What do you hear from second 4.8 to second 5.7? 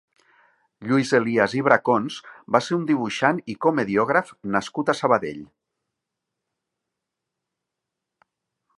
a Sabadell.